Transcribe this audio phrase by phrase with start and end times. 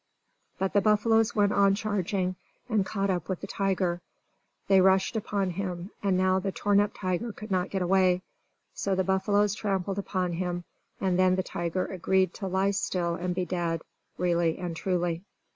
[0.57, 2.35] But the buffaloes went on charging,
[2.67, 4.01] and caught up with the tiger.
[4.67, 8.23] They rushed upon him, and now the torn up tiger could not get away.
[8.73, 10.63] So the buffaloes trampled upon him,
[10.99, 13.83] and then the tiger agreed to lie still and be dead,
[14.17, 15.21] really and truly.